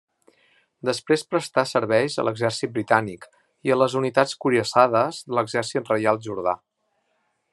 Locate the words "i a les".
3.69-3.97